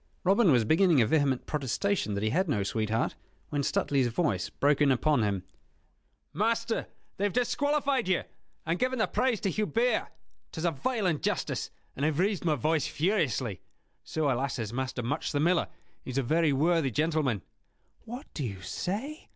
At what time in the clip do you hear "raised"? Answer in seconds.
12.17-12.43